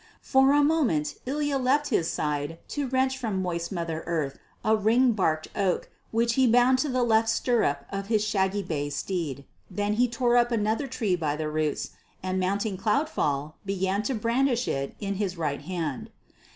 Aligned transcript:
For 0.23 0.51
a 0.51 0.63
moment 0.63 1.13
Ilya 1.27 1.59
left 1.59 1.89
his 1.89 2.09
side 2.09 2.57
to 2.69 2.87
wrench 2.87 3.19
from 3.19 3.39
moist 3.39 3.71
Mother 3.71 4.01
Earth 4.07 4.39
a 4.65 4.75
ring 4.75 5.11
barked 5.11 5.49
oak 5.55 5.89
which 6.09 6.33
he 6.33 6.47
bound 6.47 6.79
to 6.79 6.89
the 6.89 7.03
left 7.03 7.29
stirrup 7.29 7.85
of 7.91 8.07
his 8.07 8.23
shaggy 8.25 8.63
bay 8.63 8.89
steed. 8.89 9.45
Then 9.69 9.93
he 10.01 10.07
tore 10.07 10.37
up 10.37 10.51
another 10.51 10.87
tree 10.87 11.15
by 11.15 11.35
the 11.35 11.49
roots, 11.49 11.91
and 12.23 12.39
mounting 12.39 12.77
Cloudfall 12.77 13.53
began 13.63 14.01
to 14.01 14.15
brandish 14.15 14.67
it 14.67 14.95
in 14.99 15.17
his 15.21 15.37
right 15.37 15.61
hand. 15.61 16.09